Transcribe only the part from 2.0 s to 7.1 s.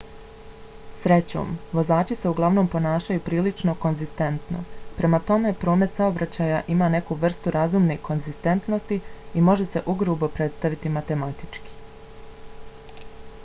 se uglavnom ponašaju prilično konzistentno. prema tome promet saobraćaja ima